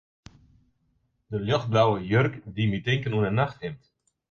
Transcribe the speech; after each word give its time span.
De 1.33 1.37
ljochtblauwe 1.43 1.97
jurk 2.11 2.33
die 2.55 2.69
my 2.71 2.79
tinken 2.85 3.15
oan 3.17 3.29
in 3.29 3.39
nachthimd. 3.41 3.81